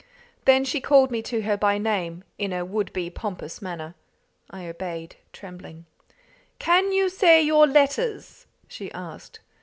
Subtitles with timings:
[0.45, 3.93] Then she called me to her by name in a would be pompous manner.
[4.49, 5.85] I obeyed, trembling.
[6.57, 9.41] "Can you say your letters?" she asked.